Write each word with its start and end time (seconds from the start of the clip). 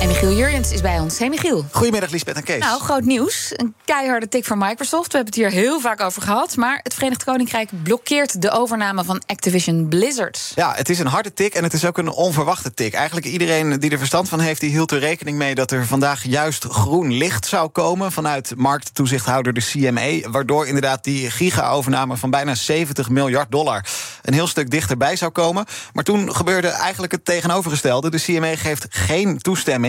En 0.00 0.08
Michiel 0.08 0.32
Jurjens 0.32 0.72
is 0.72 0.80
bij 0.80 0.98
ons. 0.98 1.18
Hey 1.18 1.28
Michiel. 1.28 1.64
Goedemiddag 1.70 2.10
Lisbeth 2.10 2.36
en 2.36 2.42
Kees. 2.42 2.58
Nou, 2.58 2.80
groot 2.80 3.04
nieuws. 3.04 3.52
Een 3.56 3.74
keiharde 3.84 4.28
tik 4.28 4.44
van 4.44 4.58
Microsoft. 4.58 5.12
We 5.12 5.16
hebben 5.16 5.34
het 5.34 5.42
hier 5.42 5.62
heel 5.62 5.80
vaak 5.80 6.00
over 6.00 6.22
gehad. 6.22 6.56
Maar 6.56 6.80
het 6.82 6.94
Verenigd 6.94 7.24
Koninkrijk 7.24 7.70
blokkeert 7.82 8.42
de 8.42 8.50
overname 8.50 9.04
van 9.04 9.22
Activision 9.26 9.88
Blizzard. 9.88 10.52
Ja, 10.54 10.72
het 10.74 10.88
is 10.88 10.98
een 10.98 11.06
harde 11.06 11.32
tik 11.32 11.54
en 11.54 11.62
het 11.62 11.72
is 11.72 11.84
ook 11.84 11.98
een 11.98 12.10
onverwachte 12.10 12.74
tik. 12.74 12.94
Eigenlijk 12.94 13.26
iedereen 13.26 13.78
die 13.78 13.90
er 13.90 13.98
verstand 13.98 14.28
van 14.28 14.40
heeft, 14.40 14.60
die 14.60 14.70
hield 14.70 14.90
er 14.90 14.98
rekening 14.98 15.38
mee 15.38 15.54
dat 15.54 15.70
er 15.70 15.86
vandaag 15.86 16.24
juist 16.24 16.64
groen 16.64 17.12
licht 17.12 17.46
zou 17.46 17.68
komen 17.68 18.12
vanuit 18.12 18.52
markttoezichthouder 18.56 19.52
de 19.52 19.64
CMA. 19.70 20.30
Waardoor 20.30 20.66
inderdaad 20.66 21.04
die 21.04 21.30
giga-overname 21.30 22.16
van 22.16 22.30
bijna 22.30 22.54
70 22.54 23.08
miljard 23.08 23.50
dollar 23.50 23.84
een 24.22 24.34
heel 24.34 24.46
stuk 24.46 24.70
dichterbij 24.70 25.16
zou 25.16 25.30
komen. 25.30 25.64
Maar 25.92 26.04
toen 26.04 26.34
gebeurde 26.34 26.68
eigenlijk 26.68 27.12
het 27.12 27.24
tegenovergestelde. 27.24 28.10
De 28.10 28.20
CMA 28.20 28.56
geeft 28.56 28.86
geen 28.88 29.38
toestemming. 29.38 29.85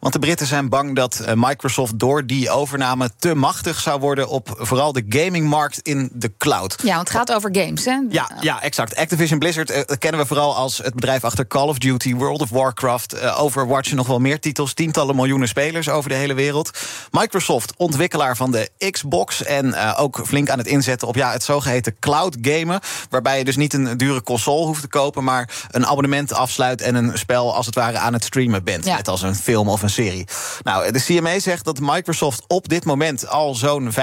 Want 0.00 0.12
de 0.12 0.18
Britten 0.18 0.46
zijn 0.46 0.68
bang 0.68 0.96
dat 0.96 1.18
eh, 1.18 1.32
Microsoft 1.36 1.98
door 1.98 2.26
die 2.26 2.50
overname 2.50 3.10
te 3.18 3.34
machtig 3.34 3.80
zou 3.80 4.00
worden 4.00 4.28
op 4.28 4.54
vooral 4.58 4.92
de 4.92 5.04
gamingmarkt 5.08 5.78
in 5.78 6.10
de 6.12 6.32
cloud. 6.38 6.76
Ja, 6.82 6.94
want 6.94 7.08
het 7.08 7.16
gaat 7.16 7.32
over 7.32 7.50
games, 7.52 7.84
hè? 7.84 7.98
Ja, 8.10 8.30
ja 8.40 8.62
exact. 8.62 8.96
Activision 8.96 9.38
Blizzard 9.38 9.70
uh, 9.70 9.80
kennen 9.98 10.20
we 10.20 10.26
vooral 10.26 10.56
als 10.56 10.78
het 10.78 10.94
bedrijf 10.94 11.24
achter 11.24 11.46
Call 11.46 11.68
of 11.68 11.78
Duty, 11.78 12.14
World 12.14 12.40
of 12.40 12.50
Warcraft, 12.50 13.14
uh, 13.14 13.42
Overwatch 13.42 13.90
en 13.90 13.96
nog 13.96 14.06
wel 14.06 14.18
meer 14.18 14.40
titels. 14.40 14.74
Tientallen 14.74 15.16
miljoenen 15.16 15.48
spelers 15.48 15.88
over 15.88 16.10
de 16.10 16.16
hele 16.16 16.34
wereld. 16.34 16.70
Microsoft, 17.10 17.72
ontwikkelaar 17.76 18.36
van 18.36 18.50
de 18.50 18.70
Xbox 18.90 19.44
en 19.44 19.66
uh, 19.66 19.94
ook 19.98 20.22
flink 20.26 20.50
aan 20.50 20.58
het 20.58 20.66
inzetten 20.66 21.08
op 21.08 21.14
ja, 21.14 21.32
het 21.32 21.42
zogeheten 21.42 21.98
cloud 21.98 22.36
gamen. 22.42 22.80
Waarbij 23.10 23.38
je 23.38 23.44
dus 23.44 23.56
niet 23.56 23.74
een 23.74 23.96
dure 23.96 24.22
console 24.22 24.66
hoeft 24.66 24.80
te 24.80 24.88
kopen, 24.88 25.24
maar 25.24 25.50
een 25.70 25.86
abonnement 25.86 26.32
afsluit 26.32 26.80
en 26.80 26.94
een 26.94 27.18
spel 27.18 27.54
als 27.54 27.66
het 27.66 27.74
ware 27.74 27.98
aan 27.98 28.12
het 28.12 28.24
streamen 28.24 28.64
bent. 28.64 28.84
Ja. 28.84 28.96
Net 28.96 29.08
als 29.08 29.22
een 29.22 29.34
film 29.38 29.68
of 29.68 29.82
een 29.82 29.90
serie. 29.90 30.26
Nou, 30.62 30.92
de 30.92 31.00
CMA 31.00 31.38
zegt 31.38 31.64
dat 31.64 31.80
Microsoft 31.80 32.44
op 32.46 32.68
dit 32.68 32.84
moment 32.84 33.28
al 33.28 33.54
zo'n 33.54 33.90
65% 33.92 33.94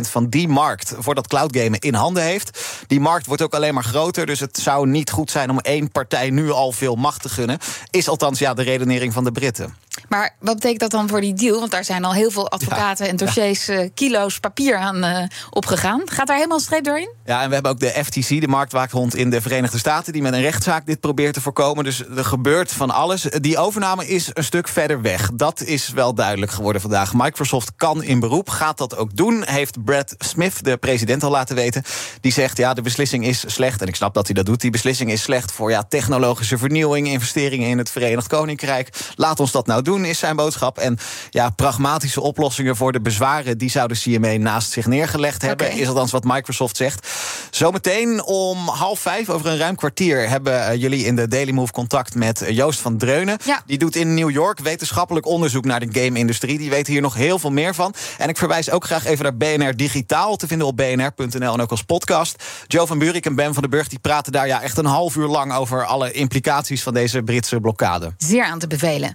van 0.00 0.28
die 0.28 0.48
markt 0.48 0.94
voor 0.98 1.14
dat 1.14 1.26
cloud 1.26 1.56
gamen 1.56 1.78
in 1.78 1.94
handen 1.94 2.22
heeft. 2.22 2.58
Die 2.86 3.00
markt 3.00 3.26
wordt 3.26 3.42
ook 3.42 3.54
alleen 3.54 3.74
maar 3.74 3.84
groter, 3.84 4.26
dus 4.26 4.40
het 4.40 4.58
zou 4.58 4.88
niet 4.88 5.10
goed 5.10 5.30
zijn 5.30 5.50
om 5.50 5.58
één 5.58 5.90
partij 5.90 6.30
nu 6.30 6.50
al 6.50 6.72
veel 6.72 6.94
macht 6.94 7.22
te 7.22 7.28
gunnen. 7.28 7.58
Is 7.90 8.08
althans 8.08 8.38
ja, 8.38 8.54
de 8.54 8.62
redenering 8.62 9.12
van 9.12 9.24
de 9.24 9.32
Britten. 9.32 9.74
Maar 10.08 10.36
wat 10.40 10.54
betekent 10.54 10.80
dat 10.80 10.90
dan 10.90 11.08
voor 11.08 11.20
die 11.20 11.34
deal? 11.34 11.58
Want 11.58 11.70
daar 11.70 11.84
zijn 11.84 12.04
al 12.04 12.12
heel 12.12 12.30
veel 12.30 12.50
advocaten 12.50 13.04
ja, 13.04 13.10
en 13.10 13.16
dossiers, 13.16 13.66
ja. 13.66 13.82
uh, 13.82 13.88
kilo's 13.94 14.40
papier 14.40 14.76
aan 14.76 15.04
uh, 15.04 15.22
opgegaan. 15.50 16.02
Gaat 16.04 16.26
daar 16.26 16.36
helemaal 16.36 16.60
streep 16.60 16.84
doorheen? 16.84 17.12
Ja, 17.24 17.42
en 17.42 17.48
we 17.48 17.54
hebben 17.54 17.72
ook 17.72 17.80
de 17.80 18.04
FTC, 18.04 18.40
de 18.40 18.48
marktwaakhond 18.48 19.14
in 19.14 19.30
de 19.30 19.40
Verenigde 19.40 19.78
Staten, 19.78 20.12
die 20.12 20.22
met 20.22 20.32
een 20.32 20.40
rechtszaak 20.40 20.86
dit 20.86 21.00
probeert 21.00 21.34
te 21.34 21.40
voorkomen. 21.40 21.84
Dus 21.84 22.04
er 22.16 22.24
gebeurt 22.24 22.72
van 22.72 22.90
alles. 22.90 23.22
Die 23.22 23.58
overname 23.58 24.06
is 24.06 24.30
een 24.32 24.44
stuk 24.44 24.68
verder 24.68 25.02
weg. 25.02 25.30
Dat 25.34 25.62
is 25.62 25.88
wel 25.88 26.14
duidelijk 26.14 26.52
geworden 26.52 26.80
vandaag. 26.80 27.12
Microsoft 27.14 27.72
kan 27.76 28.02
in 28.02 28.20
beroep, 28.20 28.48
gaat 28.48 28.78
dat 28.78 28.96
ook 28.96 29.16
doen, 29.16 29.42
heeft 29.44 29.84
Brad 29.84 30.14
Smith, 30.18 30.64
de 30.64 30.76
president, 30.76 31.22
al 31.22 31.30
laten 31.30 31.56
weten. 31.56 31.82
Die 32.20 32.32
zegt, 32.32 32.56
ja, 32.56 32.74
de 32.74 32.82
beslissing 32.82 33.26
is 33.26 33.44
slecht. 33.46 33.80
En 33.80 33.88
ik 33.88 33.96
snap 33.96 34.14
dat 34.14 34.26
hij 34.26 34.34
dat 34.34 34.46
doet. 34.46 34.60
Die 34.60 34.70
beslissing 34.70 35.10
is 35.10 35.22
slecht 35.22 35.52
voor 35.52 35.70
ja, 35.70 35.82
technologische 35.82 36.58
vernieuwing, 36.58 37.08
investeringen 37.08 37.68
in 37.68 37.78
het 37.78 37.90
Verenigd 37.90 38.26
Koninkrijk. 38.26 38.90
Laat 39.16 39.40
ons 39.40 39.52
dat 39.52 39.66
nou 39.66 39.82
doen, 39.82 39.97
is 40.04 40.18
zijn 40.18 40.36
boodschap. 40.36 40.78
En 40.78 40.98
ja, 41.30 41.50
pragmatische 41.50 42.20
oplossingen 42.20 42.76
voor 42.76 42.92
de 42.92 43.00
bezwaren... 43.00 43.58
die 43.58 43.70
zou 43.70 43.88
de 43.88 43.98
CMA 43.98 44.36
naast 44.36 44.70
zich 44.70 44.86
neergelegd 44.86 45.42
hebben. 45.42 45.66
Okay. 45.66 45.78
Is 45.78 45.88
althans 45.88 46.10
wat 46.10 46.24
Microsoft 46.24 46.76
zegt. 46.76 47.08
Zometeen 47.50 48.24
om 48.24 48.68
half 48.68 49.00
vijf, 49.00 49.28
over 49.28 49.46
een 49.46 49.58
ruim 49.58 49.74
kwartier... 49.74 50.28
hebben 50.28 50.52
uh, 50.52 50.74
jullie 50.74 51.04
in 51.04 51.16
de 51.16 51.28
Daily 51.28 51.50
Move 51.50 51.72
contact 51.72 52.14
met 52.14 52.44
Joost 52.48 52.80
van 52.80 52.96
Dreunen. 52.96 53.38
Ja. 53.44 53.62
Die 53.66 53.78
doet 53.78 53.96
in 53.96 54.14
New 54.14 54.30
York 54.30 54.60
wetenschappelijk 54.60 55.26
onderzoek 55.26 55.64
naar 55.64 55.80
de 55.80 56.00
game-industrie. 56.00 56.58
Die 56.58 56.70
weet 56.70 56.86
hier 56.86 57.00
nog 57.00 57.14
heel 57.14 57.38
veel 57.38 57.50
meer 57.50 57.74
van. 57.74 57.94
En 58.18 58.28
ik 58.28 58.36
verwijs 58.36 58.70
ook 58.70 58.84
graag 58.84 59.04
even 59.04 59.24
naar 59.24 59.36
BNR 59.36 59.76
Digitaal... 59.76 60.36
te 60.36 60.46
vinden 60.46 60.66
op 60.66 60.76
bnr.nl 60.76 61.52
en 61.52 61.60
ook 61.60 61.70
als 61.70 61.82
podcast. 61.82 62.42
Joe 62.66 62.86
van 62.86 62.98
Buurik 62.98 63.26
en 63.26 63.34
Ben 63.34 63.52
van 63.52 63.62
den 63.62 63.70
Burg 63.70 63.88
die 63.88 63.98
praten 63.98 64.32
daar 64.32 64.46
ja, 64.46 64.62
echt 64.62 64.78
een 64.78 64.84
half 64.84 65.16
uur 65.16 65.28
lang... 65.28 65.54
over 65.54 65.84
alle 65.84 66.12
implicaties 66.12 66.82
van 66.82 66.94
deze 66.94 67.22
Britse 67.22 67.60
blokkade. 67.60 68.12
Zeer 68.16 68.44
aan 68.44 68.58
te 68.58 68.66
bevelen. 68.66 69.14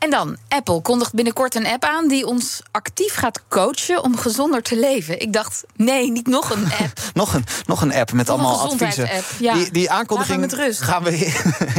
En 0.00 0.10
dan, 0.10 0.36
Apple 0.48 0.80
kondigt 0.80 1.14
binnenkort 1.14 1.54
een 1.54 1.66
app 1.66 1.84
aan 1.84 2.08
die 2.08 2.26
ons 2.26 2.62
actief 2.70 3.14
gaat 3.14 3.40
coachen 3.48 4.02
om 4.02 4.16
gezonder 4.16 4.62
te 4.62 4.78
leven. 4.78 5.20
Ik 5.20 5.32
dacht, 5.32 5.64
nee, 5.76 6.10
niet 6.10 6.26
nog 6.26 6.50
een 6.50 6.64
app. 6.84 7.00
nog, 7.14 7.34
een, 7.34 7.44
nog 7.66 7.82
een 7.82 7.94
app 7.94 8.12
met 8.12 8.26
nog 8.26 8.38
allemaal 8.38 8.64
een 8.64 8.70
adviezen. 8.70 9.08
Ja. 9.38 9.54
Die, 9.54 9.70
die 9.70 9.90
aankondiging 9.90 10.52
gaan 10.80 11.02
we 11.02 11.16
in, 11.16 11.32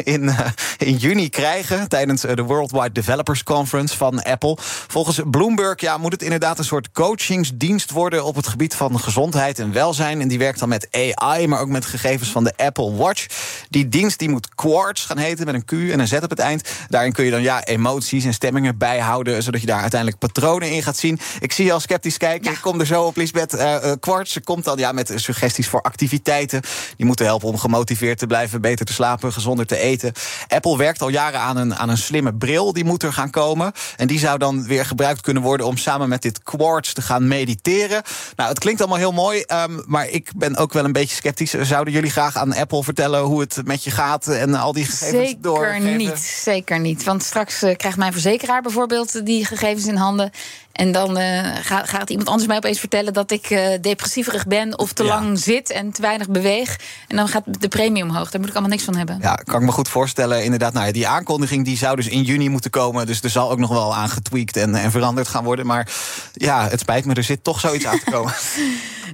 in, 0.14 0.24
uh, 0.24 0.40
in, 0.78 0.96
juni 0.96 1.30
krijgen 1.30 1.90
tijdens 1.90 2.22
de 2.22 2.44
Worldwide 2.44 2.92
Developers 2.92 3.44
Conference 3.44 3.98
van 3.98 4.24
Apple. 4.24 4.58
Volgens 4.88 5.20
Bloomberg 5.26 5.82
ja, 5.82 5.98
moet 5.98 6.12
het 6.12 6.24
inderdaad 6.24 6.58
een 6.58 6.66
soort 6.66 6.92
coachingsdienst 6.92 7.92
worden 7.92 8.24
op 8.26 8.36
het 8.36 8.48
gebied 8.48 8.76
van 8.76 9.00
gezondheid 9.00 9.60
en 9.60 9.72
welzijn. 9.72 10.22
En 10.22 10.28
die 10.28 10.40
werkt 10.40 10.60
dan 10.60 10.70
met 10.70 10.88
AI, 10.92 11.48
maar 11.48 11.60
ook 11.60 11.70
met 11.70 11.86
gegevens 11.86 12.30
van 12.30 12.44
de 12.44 12.54
Apple 12.58 12.96
Watch. 12.96 13.26
Die 13.70 13.90
dienst 13.90 14.20
die 14.20 14.30
moet 14.30 14.56
Quartz 14.56 15.06
gaan 15.06 15.18
heten 15.18 15.46
met 15.46 15.56
een 15.56 15.66
Q 15.66 15.72
en 15.72 16.00
een 16.00 16.08
Z 16.08 16.14
op 16.14 16.30
het 16.30 16.40
eind. 16.40 16.70
Daarin 16.90 17.12
kun 17.12 17.26
je 17.26 17.32
dan 17.32 17.42
ja, 17.42 17.64
emoties 17.64 18.10
en 18.12 18.34
stemmingen 18.34 18.78
bijhouden, 18.78 19.44
zodat 19.44 19.62
je 19.62 19.68
daar 19.68 19.82
uiteindelijk 19.82 20.20
patronen 20.20 20.72
in 20.72 20.84
gaat 20.84 20.98
zien. 20.98 21.20
Ik 21.40 21.52
zie 21.52 21.66
je 21.66 21.74
al 21.74 21.80
sceptisch 21.80 22.18
kijken. 22.18 22.52
Ja. 22.52 22.52
Ik 22.52 22.62
kom 22.62 22.80
er 22.80 22.86
zo 22.86 23.04
op, 23.04 23.16
Lisbeth. 23.16 23.54
Uh, 23.54 23.62
uh, 23.62 23.92
Quartz 24.00 24.38
komt 24.44 24.64
dan 24.64 24.78
ja, 24.78 24.92
met 24.92 25.12
suggesties 25.16 25.68
voor 25.68 25.82
activiteiten. 25.82 26.62
Die 26.98 27.06
moeten 27.06 27.26
helpen 27.26 27.48
om 27.48 27.58
gemotiveerd 27.58 28.18
te 28.18 28.28
blijven, 28.28 28.62
beter 28.62 28.86
te 28.86 28.94
slapen, 28.94 29.34
gezonder 29.34 29.66
te 29.66 29.78
eten. 29.78 30.14
Apple 30.48 30.78
werkt 30.78 31.02
al 31.02 31.10
jaren 31.10 31.40
aan 31.40 31.58
een, 31.58 31.76
aan 31.76 31.90
een 31.90 31.98
slimme 31.98 32.34
bril. 32.34 32.74
Die 32.74 32.86
moet 32.86 33.04
er 33.04 33.14
gaan 33.14 33.30
komen. 33.30 33.72
En 33.98 34.08
die 34.08 34.20
zou 34.20 34.38
dan 34.38 34.68
weer 34.68 34.86
gebruikt 34.86 35.22
kunnen 35.22 35.44
worden 35.44 35.66
om 35.66 35.78
samen 35.78 36.10
met 36.10 36.22
dit 36.22 36.44
Quartz 36.44 36.94
te 36.94 37.02
gaan 37.02 37.28
mediteren. 37.28 38.02
Nou, 38.36 38.50
het 38.50 38.60
klinkt 38.60 38.80
allemaal 38.80 38.98
heel 38.98 39.12
mooi. 39.12 39.44
Um, 39.48 39.84
maar 39.86 40.10
ik 40.10 40.32
ben 40.36 40.58
ook 40.58 40.74
wel 40.74 40.86
een 40.86 40.92
beetje 40.92 41.16
sceptisch. 41.16 41.52
Zouden 41.52 41.94
jullie 41.94 42.12
graag 42.12 42.36
aan 42.36 42.54
Apple 42.54 42.84
vertellen 42.84 43.22
hoe 43.22 43.40
het 43.40 43.62
met 43.64 43.84
je 43.84 43.92
gaat 43.92 44.28
en 44.28 44.56
al 44.56 44.74
die 44.74 44.86
gegevens 44.86 45.28
Zeker 45.28 45.42
doorgeven? 45.42 45.98
niet, 45.98 46.20
zeker 46.20 46.80
niet. 46.80 47.04
Want 47.04 47.24
straks 47.24 47.64
uh, 47.64 47.76
krijgt 47.76 47.98
mijn 48.02 48.14
verzekeraar 48.14 48.62
bijvoorbeeld 48.62 49.26
die 49.26 49.46
gegevens 49.46 49.86
in 49.86 49.96
handen. 49.96 50.32
En 50.72 50.92
dan 50.92 51.20
uh, 51.20 51.56
gaat, 51.62 51.90
gaat, 51.90 52.10
iemand 52.10 52.30
anders 52.30 52.48
mij 52.48 52.58
opeens 52.58 52.80
vertellen 52.80 53.14
dat 53.14 53.32
ik 53.32 53.50
uh, 53.50 53.68
depressieverig 53.82 54.48
ben 54.48 54.80
of 54.80 54.94
te 54.94 55.04
ja. 55.04 55.10
lang 55.10 55.40
zit 55.40 55.70
en 55.70 55.92
te 55.92 56.02
weinig 56.02 56.30
beweeg. 56.30 56.80
En 57.08 57.16
dan 57.16 57.28
gaat 57.28 57.44
de 57.60 57.68
premie 57.68 58.04
omhoog. 58.04 58.32
Daar 58.32 58.40
moet 58.40 58.50
ik 58.50 58.56
allemaal 58.56 58.72
niks 58.72 58.84
van 58.84 58.96
hebben. 58.96 59.18
Ja, 59.22 59.36
kan 59.36 59.60
ik 59.60 59.66
me 59.66 59.72
goed 59.72 59.90
voorstellen. 59.90 60.44
Inderdaad, 60.44 60.74
nou 60.74 60.86
ja, 60.86 60.92
die 60.92 61.08
aankondiging 61.08 61.66
die 61.66 61.78
zou 61.78 61.96
dus 61.96 62.08
in 62.08 62.24
juni 62.24 62.50
moeten 62.50 62.72
komen. 62.72 63.06
Dus 63.06 63.22
er 63.22 63.30
zal 63.30 63.52
ook 63.52 63.60
nog 63.60 63.70
wel 63.70 63.96
aan 63.96 64.10
getweakt 64.10 64.58
en, 64.58 64.76
en 64.76 64.92
veranderd 64.92 65.28
gaan 65.28 65.44
worden. 65.44 65.66
Maar 65.66 65.92
ja, 66.34 66.68
het 66.70 66.80
spijt 66.80 67.06
me, 67.06 67.14
er 67.14 67.24
zit 67.24 67.44
toch 67.44 67.60
zoiets 67.60 67.86
aan 67.86 68.00
te 68.00 68.12
komen. 68.12 68.34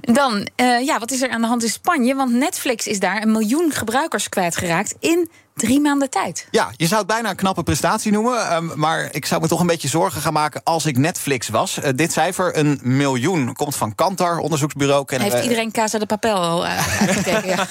Dan, 0.00 0.48
uh, 0.56 0.84
ja, 0.84 0.98
wat 0.98 1.10
is 1.10 1.22
er 1.22 1.30
aan 1.30 1.40
de 1.40 1.46
hand 1.46 1.62
in 1.62 1.68
Spanje? 1.68 2.14
Want 2.14 2.32
Netflix 2.32 2.86
is 2.86 2.98
daar 2.98 3.22
een 3.22 3.32
miljoen 3.32 3.72
gebruikers 3.72 4.28
kwijtgeraakt 4.28 4.94
in 5.00 5.28
drie 5.58 5.80
maanden 5.80 6.10
tijd. 6.10 6.46
Ja, 6.50 6.70
je 6.76 6.86
zou 6.86 6.98
het 6.98 7.08
bijna 7.08 7.30
een 7.30 7.36
knappe 7.36 7.62
prestatie 7.62 8.12
noemen. 8.12 8.54
Um, 8.54 8.72
maar 8.74 9.08
ik 9.10 9.26
zou 9.26 9.40
me 9.40 9.48
toch 9.48 9.60
een 9.60 9.66
beetje 9.66 9.88
zorgen 9.88 10.20
gaan 10.20 10.32
maken 10.32 10.60
als 10.64 10.86
ik 10.86 10.98
Netflix 10.98 11.48
was. 11.48 11.78
Uh, 11.78 11.88
dit 11.94 12.12
cijfer, 12.12 12.58
een 12.58 12.80
miljoen, 12.82 13.52
komt 13.52 13.76
van 13.76 13.94
Kantar, 13.94 14.38
onderzoeksbureau. 14.38 15.04
Heeft 15.06 15.32
we... 15.32 15.42
iedereen 15.42 15.70
Casa 15.70 15.98
de 15.98 16.06
Papel 16.06 16.34
al 16.34 16.64
uh, 16.64 17.00
uitgekeken? 17.00 17.48
ja. 17.56 17.66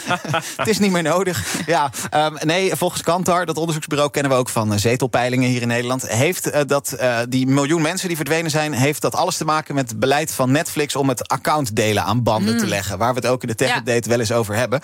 het 0.58 0.68
is 0.68 0.80
niet 0.80 0.92
meer 0.92 1.04
nodig. 1.04 1.46
Ja, 1.66 1.92
um, 2.14 2.38
nee, 2.44 2.76
volgens 2.76 3.02
Kantar, 3.02 3.46
dat 3.46 3.58
onderzoeksbureau 3.58 4.12
kennen 4.12 4.32
we 4.32 4.38
ook 4.38 4.50
van 4.50 4.72
uh, 4.74 4.78
zetelpeilingen 4.78 5.50
hier 5.50 5.62
in 5.62 5.68
Nederland. 5.68 6.08
Heeft 6.08 6.48
uh, 6.48 6.62
dat, 6.68 6.98
die 7.30 7.48
miljoen 7.48 7.82
mensen 7.82 8.08
die 8.08 8.18
verdwenen 8.18 8.52
zijn, 8.52 8.74
heeft 8.74 9.02
dat 9.02 9.16
alles 9.16 9.38
te 9.38 9.46
maken 9.46 9.76
met 9.76 9.90
het 9.90 10.00
beleid 10.00 10.32
van 10.32 10.52
Netflix 10.52 10.96
om 10.96 11.10
het 11.10 11.28
account 11.28 11.76
delen 11.76 12.04
aan 12.04 12.24
banden 12.24 12.54
mm. 12.54 12.60
te 12.60 12.68
leggen. 12.68 12.98
Waar 12.98 13.14
we 13.14 13.20
het 13.20 13.30
ook 13.30 13.42
in 13.42 13.48
de 13.48 13.56
tech 13.56 13.78
update 13.78 14.04
ja. 14.04 14.10
wel 14.10 14.20
eens 14.20 14.32
over 14.32 14.56
hebben. 14.56 14.82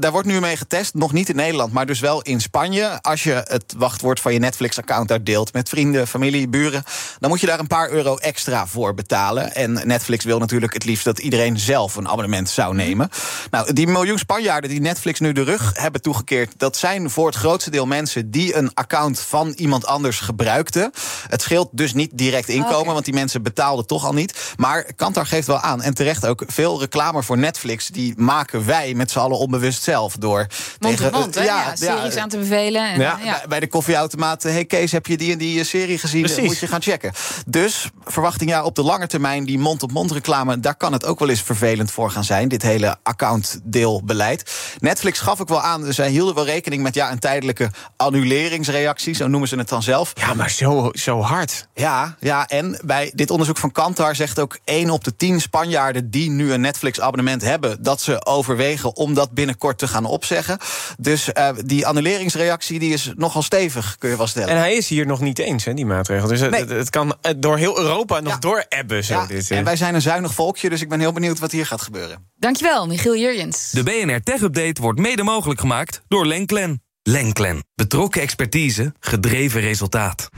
daar 0.00 0.12
wordt 0.12 0.26
nu 0.26 0.40
mee 0.40 0.56
getest, 0.56 0.94
nog 0.94 1.12
niet 1.12 1.28
in 1.28 1.36
Nederland, 1.36 1.72
maar 1.72 1.86
dus 1.86 2.00
wel 2.00 2.22
in 2.22 2.40
Spanje. 2.44 2.98
Als 3.02 3.22
je 3.22 3.32
het 3.48 3.74
wachtwoord 3.76 4.20
van 4.20 4.32
je 4.32 4.38
Netflix-account 4.38 5.08
daar 5.08 5.24
deelt 5.24 5.52
met 5.52 5.68
vrienden, 5.68 6.06
familie, 6.06 6.48
buren, 6.48 6.84
dan 7.18 7.30
moet 7.30 7.40
je 7.40 7.46
daar 7.46 7.58
een 7.58 7.66
paar 7.66 7.90
euro 7.90 8.16
extra 8.16 8.66
voor 8.66 8.94
betalen. 8.94 9.54
En 9.54 9.80
Netflix 9.84 10.24
wil 10.24 10.38
natuurlijk 10.38 10.72
het 10.72 10.84
liefst 10.84 11.04
dat 11.04 11.18
iedereen 11.18 11.58
zelf 11.58 11.96
een 11.96 12.08
abonnement 12.08 12.48
zou 12.48 12.74
nemen. 12.74 13.08
Nou, 13.50 13.72
die 13.72 13.86
miljoen 13.86 14.18
Spanjaarden 14.18 14.70
die 14.70 14.80
Netflix 14.80 15.20
nu 15.20 15.32
de 15.32 15.42
rug 15.42 15.72
hebben 15.74 16.02
toegekeerd, 16.02 16.52
dat 16.56 16.76
zijn 16.76 17.10
voor 17.10 17.26
het 17.26 17.36
grootste 17.36 17.70
deel 17.70 17.86
mensen 17.86 18.30
die 18.30 18.56
een 18.56 18.74
account 18.74 19.20
van 19.20 19.52
iemand 19.56 19.86
anders 19.86 20.20
gebruikten. 20.20 20.92
Het 21.28 21.42
scheelt 21.42 21.68
dus 21.72 21.92
niet 21.92 22.10
direct 22.14 22.48
inkomen, 22.48 22.78
okay. 22.78 22.92
want 22.92 23.04
die 23.04 23.14
mensen 23.14 23.42
betaalden 23.42 23.86
toch 23.86 24.04
al 24.04 24.12
niet. 24.12 24.54
Maar 24.56 24.92
Kantar 24.96 25.26
geeft 25.26 25.46
wel 25.46 25.60
aan, 25.60 25.82
en 25.82 25.94
terecht 25.94 26.26
ook, 26.26 26.42
veel 26.46 26.80
reclame 26.80 27.22
voor 27.22 27.38
Netflix... 27.38 27.88
die 27.88 28.14
maken 28.16 28.66
wij 28.66 28.94
met 28.94 29.10
z'n 29.10 29.18
allen 29.18 29.38
onbewust 29.38 29.82
zelf 29.82 30.16
door. 30.16 30.46
Mond 30.78 30.96
tegen- 30.96 31.12
mond, 31.12 31.36
eh, 31.36 31.44
Ja, 31.44 31.76
series 31.76 32.16
aan 32.16 32.28
te 32.28 32.33
bevelen. 32.38 32.92
En, 32.92 33.00
Ja, 33.00 33.18
ja. 33.24 33.30
bij- 33.38 33.42
Bij 33.48 33.60
de 33.60 33.68
koffieautomaat, 33.68 34.42
hey 34.42 34.64
Kees, 34.64 34.92
heb 34.92 35.06
je 35.06 35.16
die 35.16 35.32
en 35.32 35.38
die 35.38 35.58
eh, 35.60 35.64
serie 35.66 35.98
gezien? 35.98 36.22
Precies. 36.22 36.44
Moet 36.44 36.58
je 36.58 36.66
gaan 36.66 36.82
checken. 36.82 37.12
Dus 37.46 37.90
verwachting 38.04 38.50
ja, 38.50 38.62
op 38.64 38.74
de 38.74 38.82
lange 38.82 39.06
termijn, 39.06 39.44
die 39.44 39.58
mond-op-mond 39.58 40.10
reclame, 40.12 40.60
daar 40.60 40.74
kan 40.76 40.92
het 40.92 41.04
ook 41.04 41.18
wel 41.18 41.28
eens 41.28 41.42
vervelend 41.42 41.90
voor 41.90 42.10
gaan 42.10 42.24
zijn. 42.24 42.48
Dit 42.48 42.62
hele 42.62 42.96
accountdeelbeleid. 43.02 44.52
Netflix 44.78 45.18
gaf 45.20 45.40
ook 45.40 45.48
wel 45.48 45.60
aan, 45.60 45.82
dus 45.82 45.94
zij 45.96 46.10
hielden 46.10 46.34
wel 46.34 46.44
rekening 46.44 46.82
met 46.82 46.94
ja, 46.94 47.10
een 47.12 47.18
tijdelijke 47.18 47.70
annuleringsreactie, 47.96 49.14
zo 49.14 49.26
noemen 49.28 49.48
ze 49.48 49.56
het 49.56 49.68
dan 49.68 49.82
zelf. 49.82 50.12
Ja, 50.14 50.34
maar 50.34 50.50
zo, 50.50 50.90
zo 50.92 51.20
hard. 51.20 51.66
Ja, 51.74 52.16
ja, 52.20 52.48
en 52.48 52.78
bij 52.84 53.12
dit 53.14 53.30
onderzoek 53.30 53.58
van 53.58 53.72
Kantar 53.72 54.16
zegt 54.16 54.38
ook 54.38 54.58
1 54.64 54.90
op 54.90 55.04
de 55.04 55.16
10 55.16 55.40
Spanjaarden 55.40 56.10
die 56.10 56.30
nu 56.30 56.52
een 56.52 56.60
Netflix-abonnement 56.60 57.42
hebben, 57.42 57.82
dat 57.82 58.00
ze 58.00 58.26
overwegen 58.26 58.96
om 58.96 59.14
dat 59.14 59.30
binnenkort 59.30 59.78
te 59.78 59.88
gaan 59.88 60.04
opzeggen. 60.04 60.58
Dus 60.98 61.32
eh, 61.32 61.48
die 61.64 61.86
annuleringsreactie 62.24 62.78
die 62.78 62.92
is 62.92 63.12
nogal 63.16 63.42
stevig, 63.42 63.96
kun 63.98 64.10
je 64.10 64.16
wel 64.16 64.26
stellen. 64.26 64.48
En 64.48 64.56
hij 64.56 64.74
is 64.74 64.88
hier 64.88 65.06
nog 65.06 65.20
niet 65.20 65.38
eens, 65.38 65.64
hè, 65.64 65.74
die 65.74 65.86
maatregel. 65.86 66.28
Dus 66.28 66.40
het, 66.40 66.50
Nee. 66.50 66.60
het, 66.60 66.70
het 66.70 66.90
kan 66.90 67.16
eh, 67.20 67.32
door 67.36 67.56
heel 67.58 67.78
Europa 67.78 68.20
nog 68.20 68.32
Ja. 68.32 68.38
door 68.38 68.64
ebben. 68.68 69.04
Zo, 69.04 69.14
Ja, 69.14 69.26
dit, 69.26 69.50
eh. 69.50 69.58
en 69.58 69.64
wij 69.64 69.76
zijn 69.76 69.94
een 69.94 70.02
zuinig 70.02 70.34
volkje, 70.34 70.68
dus 70.68 70.80
ik 70.80 70.88
ben 70.88 71.00
heel 71.00 71.12
benieuwd 71.12 71.38
wat 71.38 71.52
hier 71.52 71.66
gaat 71.66 71.82
gebeuren. 71.82 72.30
Dankjewel, 72.34 72.86
Michiel 72.86 73.16
Jurjens. 73.16 73.70
De 73.70 73.82
BNR 73.82 74.22
Tech 74.22 74.40
Update 74.40 74.80
wordt 74.80 74.98
mede 74.98 75.22
mogelijk 75.22 75.60
gemaakt 75.60 76.02
door 76.08 76.26
Lenklen. 76.26 76.82
Lenklen. 77.02 77.64
Betrokken 77.74 78.22
expertise, 78.22 78.94
gedreven 79.00 79.60
resultaat. 79.60 80.28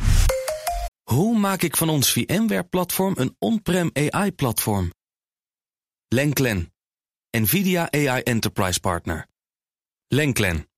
Hoe 1.02 1.38
maak 1.38 1.62
ik 1.62 1.76
van 1.76 1.88
ons 1.88 2.12
VMware-platform 2.12 3.14
een 3.18 3.36
on-prem 3.38 3.90
AI-platform? 3.92 4.90
Lenklen. 6.08 6.72
NVIDIA 7.38 7.88
AI 7.90 8.20
Enterprise 8.22 8.80
Partner. 8.80 9.26
Lenklen. 10.08 10.68